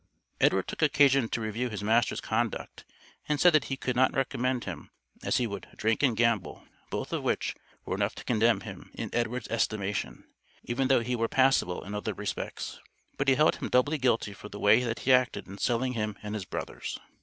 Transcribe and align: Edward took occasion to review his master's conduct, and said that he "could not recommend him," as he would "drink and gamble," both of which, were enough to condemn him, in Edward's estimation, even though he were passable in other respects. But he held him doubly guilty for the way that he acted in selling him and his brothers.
Edward 0.39 0.67
took 0.67 0.81
occasion 0.81 1.29
to 1.29 1.39
review 1.41 1.69
his 1.69 1.83
master's 1.83 2.19
conduct, 2.19 2.85
and 3.29 3.39
said 3.39 3.53
that 3.53 3.65
he 3.65 3.77
"could 3.77 3.95
not 3.95 4.15
recommend 4.15 4.63
him," 4.63 4.89
as 5.21 5.37
he 5.37 5.45
would 5.45 5.67
"drink 5.77 6.01
and 6.01 6.17
gamble," 6.17 6.65
both 6.89 7.13
of 7.13 7.21
which, 7.21 7.53
were 7.85 7.93
enough 7.97 8.15
to 8.15 8.23
condemn 8.23 8.61
him, 8.61 8.89
in 8.95 9.13
Edward's 9.13 9.47
estimation, 9.49 10.23
even 10.63 10.87
though 10.87 11.01
he 11.01 11.15
were 11.15 11.27
passable 11.27 11.83
in 11.83 11.93
other 11.93 12.15
respects. 12.15 12.79
But 13.15 13.27
he 13.27 13.35
held 13.35 13.57
him 13.57 13.69
doubly 13.69 13.99
guilty 13.99 14.33
for 14.33 14.49
the 14.49 14.59
way 14.59 14.83
that 14.83 15.01
he 15.01 15.13
acted 15.13 15.47
in 15.47 15.59
selling 15.59 15.93
him 15.93 16.17
and 16.23 16.33
his 16.33 16.45
brothers. 16.45 16.97